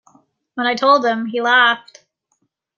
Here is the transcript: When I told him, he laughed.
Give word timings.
When 0.55 0.65
I 0.65 0.73
told 0.73 1.05
him, 1.05 1.27
he 1.27 1.41
laughed. 1.43 2.05